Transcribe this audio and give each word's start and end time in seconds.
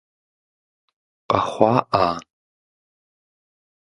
Къэхъуа 1.29 1.71
ӏа? 1.91 2.07